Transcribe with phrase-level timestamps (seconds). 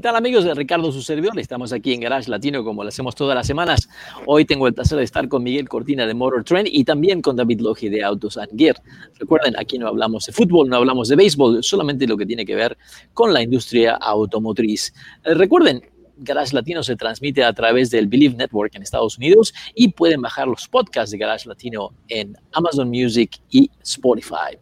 [0.00, 1.38] ¿Qué tal amigos Ricardo su servidor?
[1.38, 3.86] Estamos aquí en Garage Latino como lo hacemos todas las semanas.
[4.24, 7.36] Hoy tengo el placer de estar con Miguel Cortina de Motor Trend y también con
[7.36, 8.76] David Logi de Autos and Gear.
[9.18, 12.54] Recuerden, aquí no hablamos de fútbol, no hablamos de béisbol, solamente lo que tiene que
[12.54, 12.78] ver
[13.12, 14.94] con la industria automotriz.
[15.22, 15.82] Eh, recuerden,
[16.16, 20.48] Garage Latino se transmite a través del Believe Network en Estados Unidos y pueden bajar
[20.48, 24.56] los podcasts de Garage Latino en Amazon Music y Spotify.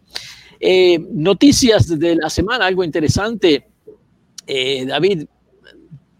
[0.58, 3.68] Eh, noticias de la semana, algo interesante
[4.48, 5.26] eh, David,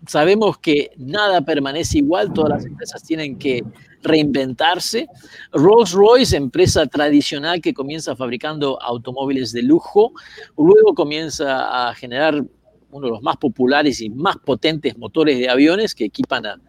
[0.06, 3.64] sabemos que nada permanece igual, todas las empresas tienen que
[4.02, 5.08] reinventarse.
[5.52, 10.12] Rolls Royce, empresa tradicional que comienza fabricando automóviles de lujo,
[10.56, 12.44] luego comienza a generar
[12.90, 16.60] uno de los más populares y más potentes motores de aviones que equipan a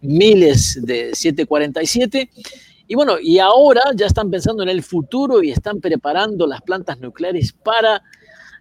[0.00, 2.30] miles de 747.
[2.88, 6.98] Y bueno, y ahora ya están pensando en el futuro y están preparando las plantas
[6.98, 8.02] nucleares para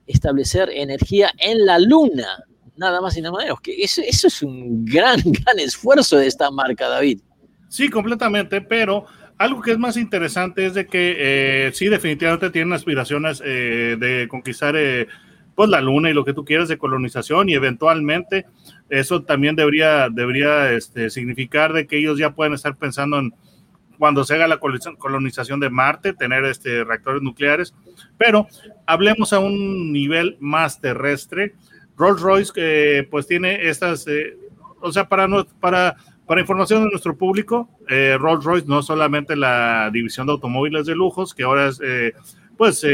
[0.10, 2.44] establecer energía en la luna,
[2.76, 3.62] nada más y nada menos.
[3.62, 7.20] Que eso, es un gran, gran esfuerzo de esta marca, David.
[7.70, 9.06] Sí, completamente, pero
[9.38, 14.28] algo que es más interesante es de que eh, sí, definitivamente tienen aspiraciones eh, de
[14.28, 15.08] conquistar eh,
[15.56, 18.48] pues la luna y lo que tú quieras de colonización y eventualmente
[18.90, 23.34] eso también debería, debería este, significar de que ellos ya pueden estar pensando en
[24.00, 27.76] cuando se haga la colonización de Marte, tener este, reactores nucleares,
[28.18, 28.48] pero
[28.88, 31.54] hablemos a un nivel más terrestre.
[31.98, 34.38] Rolls Royce, que pues tiene estas, eh,
[34.80, 35.28] o sea, para,
[35.60, 40.86] para, para información de nuestro público, eh, Rolls Royce no solamente la división de automóviles
[40.86, 42.14] de lujos, que ahora es, eh,
[42.58, 42.88] pues,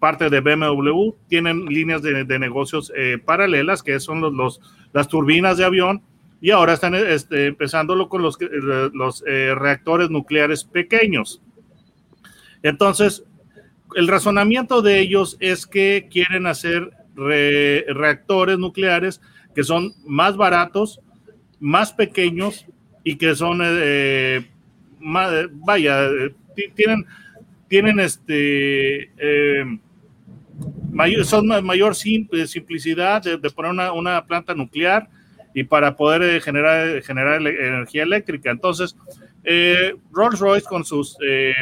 [0.00, 2.92] parte de BMW, tienen líneas de, de negocios
[3.24, 4.60] paralelas, que son los, los,
[4.92, 6.02] las turbinas de avión,
[6.42, 11.40] y ahora están este, empezándolo con los, eh, reactores nucleares pequeños.
[12.64, 13.24] Entonces,
[13.94, 19.20] el razonamiento de ellos es que quieren hacer reactores nucleares
[19.54, 21.00] que son más baratos,
[21.60, 22.66] más pequeños
[23.04, 24.44] y que son, eh,
[24.98, 26.08] vaya,
[26.74, 27.06] tienen,
[27.68, 29.78] tienen este, eh,
[30.90, 35.08] mayor, son mayor simplicidad de, poner una, una planta nuclear
[35.54, 38.50] y para poder eh, generar, generar energía eléctrica.
[38.50, 38.96] Entonces,
[39.44, 41.54] eh, Rolls Royce con sus, eh,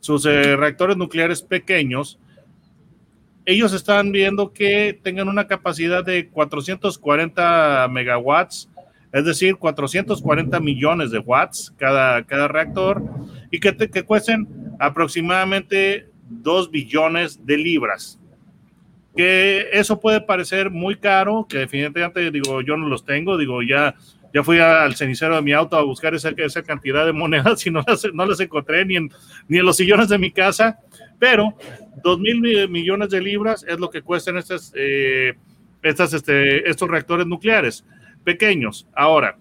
[0.00, 2.18] sus reactores nucleares pequeños,
[3.44, 8.68] ellos están viendo que tengan una capacidad de 440 megawatts,
[9.10, 13.02] es decir, 440 millones de watts cada, cada reactor,
[13.50, 14.46] y que, que cuesten
[14.78, 18.17] aproximadamente 2 billones de libras
[19.16, 23.94] que eso puede parecer muy caro, que definitivamente digo, yo no los tengo, digo, ya,
[24.32, 27.70] ya fui al cenicero de mi auto a buscar esa, esa cantidad de monedas y
[27.70, 29.10] no las, no las encontré ni en,
[29.48, 30.78] ni en los sillones de mi casa,
[31.18, 31.56] pero
[32.02, 35.34] dos mil millones de libras es lo que cuestan estas, eh,
[35.82, 37.84] estas, este, estos reactores nucleares
[38.24, 38.86] pequeños.
[38.94, 39.36] Ahora,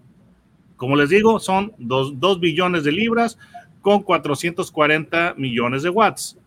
[0.76, 3.38] como les digo, son dos, dos billones de libras
[3.82, 6.38] con 440 millones de watts.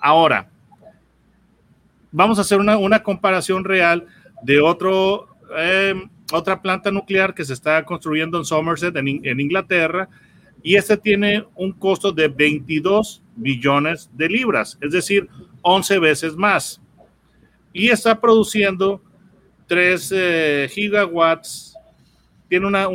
[0.00, 0.48] Ahora,
[2.12, 4.06] vamos a hacer una, comparación real
[4.42, 5.94] de otro, eh,
[6.32, 10.08] otra planta nuclear que se está construyendo en Somerset, en, Inglaterra,
[10.62, 15.28] y este tiene un costo de 22 billones de libras, es decir,
[15.62, 16.80] 11 veces más.
[17.72, 19.00] Y está produciendo
[19.68, 21.74] 3 eh, gigawatts,
[22.48, 22.88] tiene una,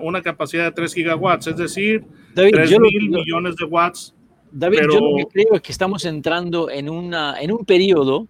[0.00, 2.04] una, capacidad de 3 gigawatts, es decir,
[2.34, 4.14] 3 mil millones de watts.
[4.50, 8.26] David, yo lo que creo es que estamos entrando en, una, en un periodo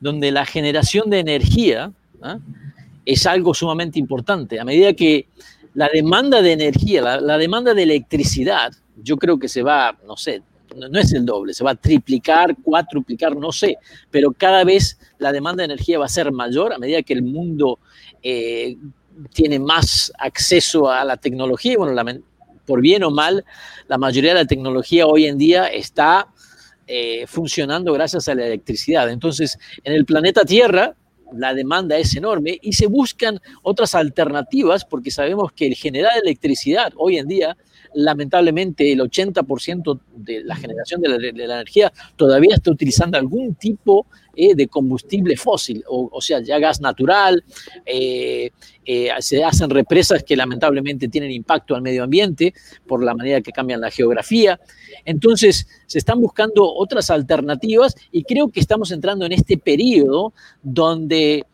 [0.00, 1.92] donde la generación de energía
[2.22, 2.38] ¿ah?
[3.04, 4.60] es algo sumamente importante.
[4.60, 5.26] A medida que
[5.74, 8.72] la demanda de energía, la, demanda de electricidad,
[9.02, 10.42] yo creo que se va, no sé,
[10.76, 13.78] no, es el doble, se va a triplicar, cuatruplicar, no sé,
[14.10, 17.22] pero cada vez la demanda de energía va a ser mayor a medida que el
[17.22, 17.78] mundo
[18.22, 18.76] eh,
[19.32, 21.76] tiene más acceso a la tecnología.
[21.78, 21.94] Bueno,
[22.66, 23.44] por bien o mal,
[23.88, 26.28] la mayoría de la tecnología hoy en día está
[26.90, 29.10] eh, funcionando gracias a la electricidad.
[29.10, 30.96] Entonces, en el planeta Tierra,
[31.34, 36.92] la demanda es enorme y se buscan otras alternativas porque sabemos que el generar electricidad
[36.96, 37.56] hoy en día,
[37.92, 44.06] lamentablemente el 80% de la generación de la, energía todavía está utilizando algún tipo
[44.40, 47.42] eh, de combustible fósil, o, sea, ya gas natural,
[47.84, 48.52] eh,
[49.18, 52.54] se hacen represas que lamentablemente tienen impacto al medio ambiente
[52.86, 54.60] por la manera que cambian la geografía.
[55.04, 60.32] Entonces, se están buscando otras alternativas y creo que estamos entrando en este periodo
[60.62, 61.44] donde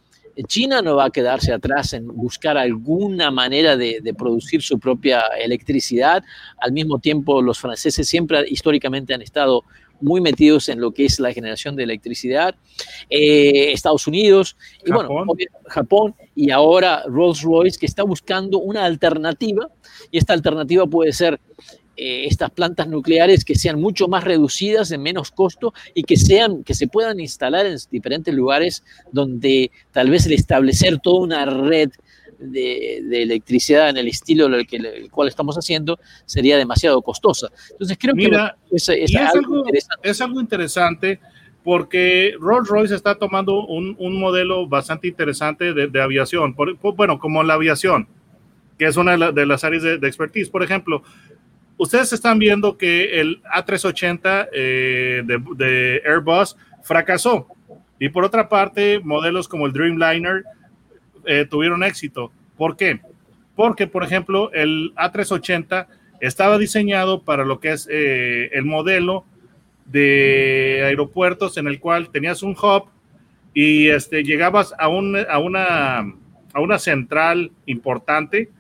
[0.43, 6.23] China no va a quedarse atrás en buscar alguna manera de, producir su propia electricidad.
[6.59, 9.65] Al mismo tiempo, los franceses siempre históricamente han estado
[10.01, 12.55] muy metidos en lo que es la generación de electricidad.
[13.11, 15.09] Eh, Estados Unidos y bueno,
[15.67, 19.69] Japón y ahora Rolls Royce que está buscando una alternativa
[20.11, 21.41] y esta alternativa puede ser
[21.97, 26.65] eh, estas plantas nucleares que sean mucho más reducidas, en menos costo y que, sean,
[26.65, 28.83] que se puedan instalar en diferentes lugares
[29.13, 31.91] donde tal vez el establecer toda una red
[32.51, 37.49] de, electricidad en el estilo el, que, el cual estamos haciendo sería demasiado costosa.
[37.71, 38.27] Entonces creo que
[38.71, 39.65] es, algo,
[40.03, 41.21] es, algo, interesante
[41.63, 46.55] porque Rolls Royce está tomando un, un modelo bastante interesante de, de aviación,
[46.97, 48.07] bueno, como la aviación,
[48.79, 50.51] que es una de, las áreas de, de expertise.
[50.51, 51.03] Por ejemplo,
[51.77, 57.49] ustedes están viendo que el A380 eh, de, Airbus fracasó.
[57.99, 60.45] Y por otra parte, modelos como el Dreamliner
[61.27, 62.33] eh, tuvieron éxito.
[62.57, 63.01] ¿Por qué?
[63.57, 65.87] Porque, por ejemplo, el A380
[66.21, 69.25] estaba diseñado para lo que es eh, el modelo
[69.87, 72.85] de aeropuertos en el cual tenías un hub
[73.53, 75.99] y este, llegabas a, un, a, una,
[76.53, 78.51] a una central importante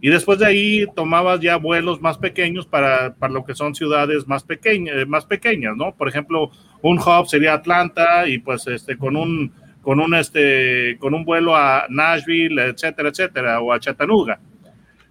[0.00, 4.28] y después de ahí tomabas ya vuelos más pequeños para, para lo que son ciudades
[4.28, 5.92] más, pequeñas, eh, más pequeñas, ¿no?
[5.92, 6.52] Por ejemplo,
[6.82, 9.52] un hub sería Atlanta y pues este, con un,
[9.82, 14.38] con un, este, con un vuelo a Nashville, etcétera, etcétera, o a Chattanooga.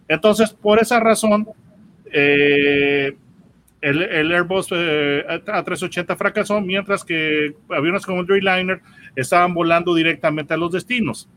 [0.07, 1.47] Entonces, por esa razón,
[2.11, 3.15] eh,
[3.81, 8.81] el, el, Airbus eh, A380 fracasó, mientras que aviones como el Dreamliner
[9.15, 11.29] estaban volando directamente a los destinos.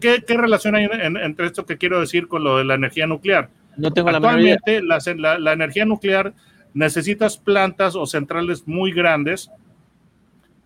[0.00, 3.50] ¿Qué, ¿Qué, relación hay entre esto que quiero decir con lo de la energía nuclear?
[3.76, 6.32] No tengo Actualmente, la, la, la, energía nuclear
[6.74, 9.50] necesitas plantas o centrales muy grandes.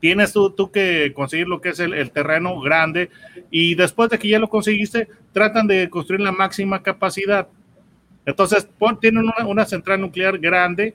[0.00, 3.10] Tienes tú, tú que conseguir lo que es el, el, terreno grande
[3.50, 7.48] y después de que ya lo conseguiste, tratan de construir la máxima capacidad.
[8.24, 8.68] Entonces,
[9.00, 10.94] tienen una, una central nuclear grande,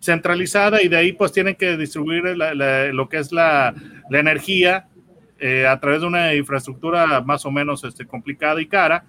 [0.00, 3.74] centralizada y de ahí pues tienen que distribuir lo que es la,
[4.08, 4.86] la energía
[5.40, 9.04] eh, a través de una infraestructura más o menos este, complicada y cara.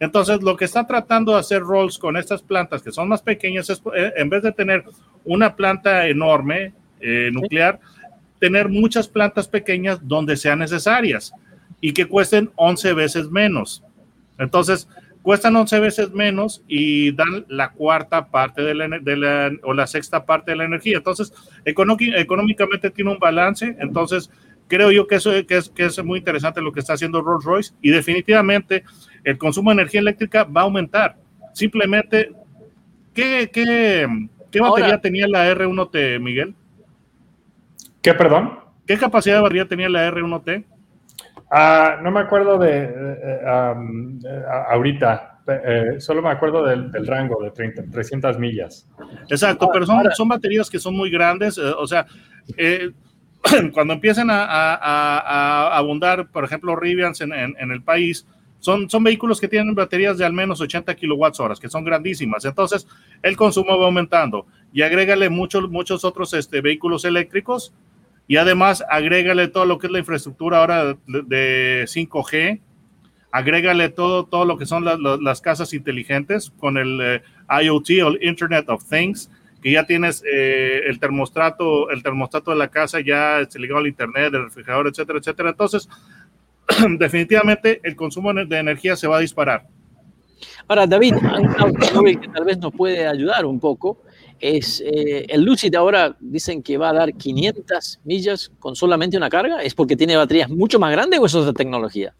[0.00, 3.68] Entonces, lo que está tratando de hacer Rolls con estas plantas que son más pequeñas
[3.70, 4.84] es, eh, en vez de tener
[5.24, 7.78] una planta enorme eh, nuclear,
[8.44, 11.32] tener muchas plantas pequeñas donde sean necesarias
[11.80, 13.82] y que cuesten 11 veces menos.
[14.38, 14.86] Entonces,
[15.22, 19.86] cuestan 11 veces menos y dan la cuarta parte de la, de la, o la
[19.86, 20.98] sexta parte de la energía.
[20.98, 21.32] Entonces,
[21.64, 23.78] económicamente tiene un balance.
[23.80, 24.28] Entonces,
[24.68, 27.46] creo yo que eso que es, que es muy interesante lo que está haciendo Rolls
[27.46, 28.84] Royce y definitivamente
[29.24, 31.16] el consumo de energía eléctrica va a aumentar.
[31.54, 32.30] Simplemente,
[33.14, 34.06] ¿qué, qué,
[34.50, 36.54] qué batería tenía la R1T, Miguel?
[38.04, 38.60] ¿Qué, perdón?
[38.86, 40.62] ¿Qué capacidad de batería tenía la R1T?
[41.50, 43.40] Ah, no me acuerdo de
[44.70, 48.86] ahorita, eh, solo me acuerdo del, rango de 30, 300 millas.
[49.30, 52.06] Exacto, pero son, son baterías que son muy grandes, eh, o sea,
[52.58, 52.90] eh,
[53.72, 58.26] cuando empiezan a, abundar, por ejemplo, Rivians en, el país,
[58.58, 62.44] son, son, vehículos que tienen baterías de al menos 80 kilowatts horas, que son grandísimas.
[62.44, 62.86] Entonces,
[63.22, 64.46] el consumo va aumentando.
[64.74, 67.74] Y agrégale muchos, muchos otros este, vehículos eléctricos.
[68.26, 72.60] Y además, agrégale todo lo que es la infraestructura ahora de, 5G.
[73.30, 77.22] Agrégale todo, todo lo que son las casas inteligentes con el eh,
[77.62, 79.28] IoT o el Internet of Things
[79.64, 83.86] que ya tienes eh, el termostato, el termostato de la casa ya está ligado al
[83.86, 85.50] internet, el refrigerador, etcétera, etcétera.
[85.50, 85.88] Entonces,
[86.98, 89.66] definitivamente el consumo de energía se va a disparar.
[90.68, 94.02] Ahora, David, un automóvil que tal vez nos puede ayudar un poco
[94.40, 95.74] es eh, el Lucid.
[95.74, 99.62] Ahora dicen que va a dar 500 millas con solamente una carga.
[99.62, 102.14] ¿Es porque tiene baterías mucho más grandes o eso es de tecnología?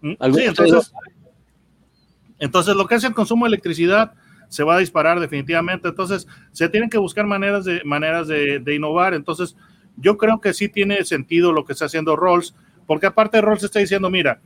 [0.00, 0.92] Mm, sí, entonces,
[2.42, 4.14] entonces, lo que es el consumo de electricidad
[4.48, 5.86] se va a disparar definitivamente.
[5.86, 9.14] Entonces, se tienen que buscar maneras de, maneras de, innovar.
[9.14, 9.56] Entonces,
[9.96, 12.52] yo creo que sí tiene sentido lo que está haciendo Rolls,
[12.84, 14.40] porque aparte Rolls está diciendo, mira,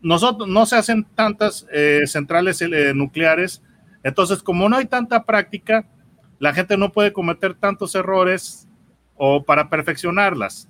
[0.00, 3.62] nosotros no se hacen tantas eh, centrales eh, nucleares,
[4.08, 5.86] entonces como no hay tanta práctica,
[6.38, 8.66] la gente no puede cometer tantos errores
[9.16, 10.68] o para perfeccionarlas.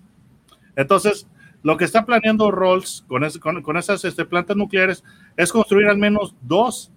[0.74, 1.26] Entonces,
[1.62, 5.04] lo que está planeando Rolls con, con, esas este, plantas nucleares
[5.36, 6.90] es construir al menos dos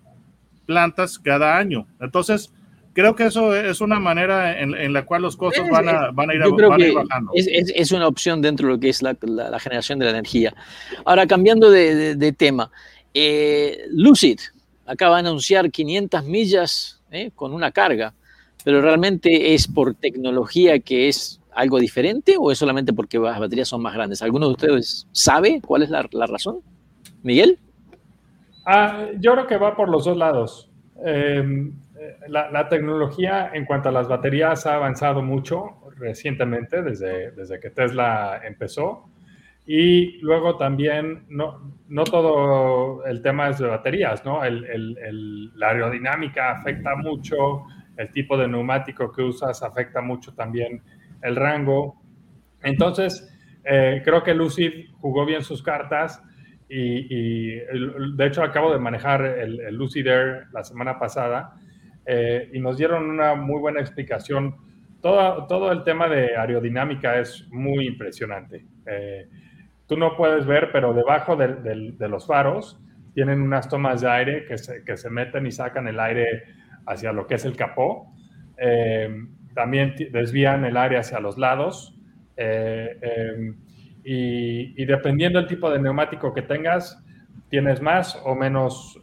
[0.66, 1.88] plantas cada año.
[2.00, 2.54] Entonces,
[2.94, 6.34] creo que eso es una manera en, la cual los costos van a, van a
[6.34, 6.42] ir,
[6.94, 7.32] bajando.
[7.36, 10.54] Es, es, una opción dentro de lo que es la, la, generación de la energía.
[11.06, 12.72] Ahora, cambiando de, de, tema,
[13.14, 14.40] eh, Lucid
[14.92, 18.14] acaba de anunciar 500 millas eh, con una carga,
[18.64, 23.68] pero realmente es por tecnología que es algo diferente o es solamente porque las baterías
[23.68, 24.22] son más grandes?
[24.22, 26.60] ¿Alguno de ustedes sabe cuál es la, la razón?
[27.24, 27.58] Miguel.
[28.66, 30.70] Ah, yo creo que va por los dos lados.
[31.04, 31.74] Em,
[32.28, 38.42] la, tecnología en cuanto a las baterías ha avanzado mucho recientemente, desde, desde que Tesla
[38.44, 39.06] empezó.
[39.66, 44.42] Y luego también, no, no todo el tema es de baterías, ¿no?
[44.44, 47.66] la aerodinámica afecta mucho,
[47.98, 50.82] el tipo de neumático que usas afecta mucho también
[51.22, 52.02] el rango.
[52.64, 53.28] Entonces,
[53.64, 56.22] eh, creo que Lucid jugó bien sus cartas
[56.68, 61.54] y, de hecho acabo de manejar el, el Lucid Air la semana pasada
[62.06, 64.56] eh, y nos dieron una muy buena explicación.
[65.02, 68.66] Todo, todo el tema de aerodinámica es muy impresionante.
[68.86, 69.28] Eh,
[69.92, 72.80] tú no puedes ver, pero debajo de, los faros
[73.14, 76.44] tienen unas tomas de aire que se, que se, meten y sacan el aire
[76.86, 78.16] hacia lo que es el capó.
[78.58, 79.10] Eh,
[79.54, 81.94] también desvían el aire hacia los lados.
[84.06, 87.04] Y, y, dependiendo del tipo de neumático que tengas,
[87.50, 88.98] tienes más o menos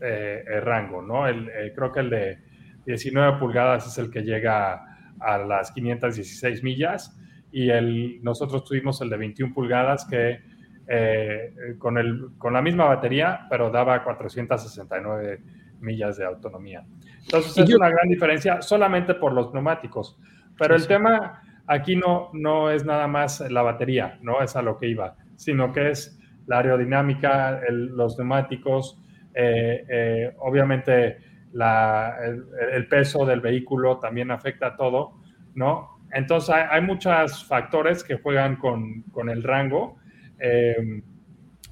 [0.63, 1.29] rango, ¿no?
[1.29, 2.39] El, creo que el de
[2.87, 4.87] 19 pulgadas es el que llega
[5.21, 7.15] a las 516 millas
[7.53, 10.48] y el, nosotros tuvimos el de 21 pulgadas que
[10.91, 15.41] eh, con, el, con la misma batería, pero daba 469
[15.81, 16.83] millas de autonomía.
[17.25, 20.19] Entonces es una gran diferencia solamente por los neumáticos.
[20.59, 24.79] Pero el tema aquí no, no es nada más la batería, no es a lo
[24.79, 28.99] que iba, sino que es la aerodinámica, los neumáticos,
[29.35, 31.19] eh, eh, obviamente
[31.53, 35.21] el, peso del vehículo también afecta a todo,
[35.55, 35.99] ¿no?
[36.11, 39.98] Entonces hay, muchos factores que juegan con, con el rango
[40.41, 41.03] eh,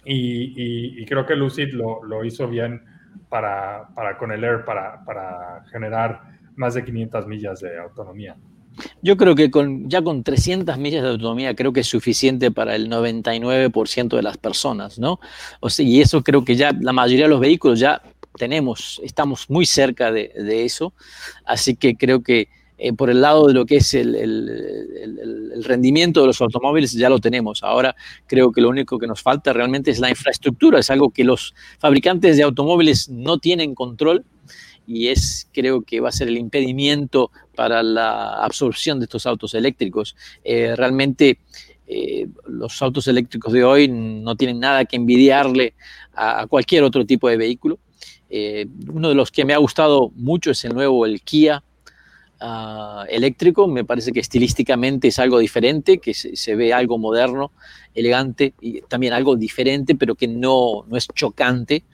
[0.05, 2.81] y, y, creo que Lucid lo, lo hizo bien
[3.29, 6.23] para, para, con el Air para, para generar
[6.55, 8.37] más de 500 millas de autonomía.
[9.03, 12.75] Yo creo que con, ya con 300 millas de autonomía creo que es suficiente para
[12.75, 15.19] el 99% de las personas, ¿no?
[15.61, 18.03] O sea, y eso creo que ya la mayoría de los vehículos ya
[18.37, 20.93] tenemos, estamos muy cerca de, eso,
[21.45, 26.27] así que creo que eh, por el lado de lo que es el, rendimiento de
[26.27, 27.63] los automóviles ya lo tenemos.
[27.63, 31.25] Ahora creo que lo único que nos falta realmente es la infraestructura, es algo que
[31.25, 34.25] los fabricantes de automóviles no tienen control
[34.87, 39.55] y es creo que va a ser el impedimento para la absorción de estos autos
[39.55, 40.15] eléctricos.
[40.45, 41.39] Eh, realmente
[41.87, 45.75] eh, los autos eléctricos de hoy no tienen nada que envidiarle
[46.15, 47.79] a cualquier otro tipo de vehículo.
[48.29, 51.63] Eh, uno de los que me ha gustado mucho es el nuevo, el Kia
[52.41, 53.67] ah, eléctrico.
[53.69, 57.53] Me parece que estilísticamente es algo diferente, que se, ve algo moderno,
[57.95, 61.85] elegante y también algo diferente, pero que no, no es chocante.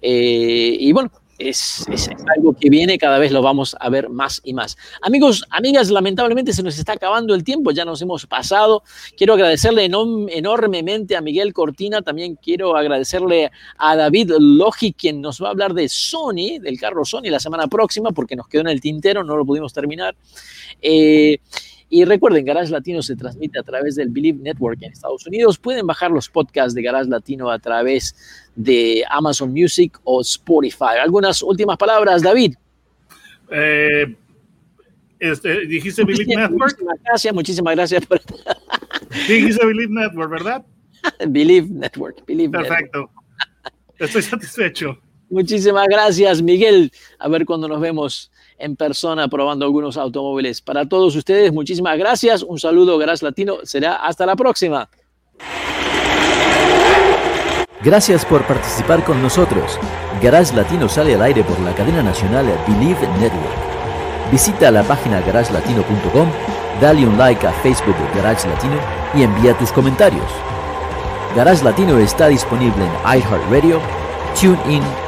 [0.00, 1.86] Eh, y bueno, es,
[2.36, 4.76] algo que viene, cada vez lo vamos a ver más y más.
[5.02, 8.82] Amigos, amigas, lamentablemente se nos está acabando el tiempo, ya nos hemos pasado.
[9.16, 15.48] Quiero agradecerle enormemente a Miguel Cortina, también quiero agradecerle a David Logi, quien nos va
[15.48, 18.80] a hablar de Sony, del carro Sony la semana próxima, porque nos quedó en el
[18.80, 20.16] tintero, no lo pudimos terminar.
[20.80, 21.38] Eh,
[21.88, 25.56] y recuerden, Garage Latino se transmite a través del Believe Network en Estados Unidos.
[25.56, 28.16] Pueden bajar los podcasts de Garage Latino a través
[28.56, 30.98] de Amazon Music o Spotify.
[31.00, 32.54] ¿Algunas últimas palabras, David?
[33.50, 34.16] Eh,
[35.20, 36.60] este, dijiste Believe Network.
[36.60, 38.02] Muchísimas gracias, muchísimas gracias.
[39.28, 40.66] dijiste Believe Network, ¿verdad?
[41.28, 42.24] Believe Network.
[42.24, 43.10] Perfecto.
[43.98, 44.98] Estoy satisfecho.
[45.28, 46.92] Muchísimas gracias, Miguel.
[47.18, 50.60] A ver cuando nos vemos en persona probando algunos automóviles.
[50.60, 52.42] Para todos ustedes, muchísimas gracias.
[52.42, 53.58] Un saludo, Garage Latino.
[53.64, 54.88] Será hasta la próxima.
[57.82, 59.78] Gracias por participar con nosotros.
[60.22, 64.30] Garage Latino sale al aire por la cadena nacional Believe Network.
[64.32, 66.28] Visita la página garagelatino.com,
[66.80, 68.76] dale un like a Facebook de Garage Latino
[69.14, 70.26] y envía tus comentarios.
[71.36, 73.80] Garage Latino está disponible en iHeartRadio,
[74.40, 74.82] TuneIn,